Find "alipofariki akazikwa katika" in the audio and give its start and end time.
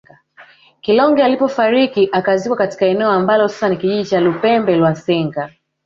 1.23-2.85